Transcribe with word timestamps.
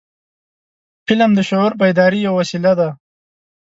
فلم 1.05 1.31
د 1.35 1.39
شعور 1.49 1.71
بیدارۍ 1.81 2.19
یو 2.23 2.33
وسیله 2.39 2.71
ده 2.79 2.89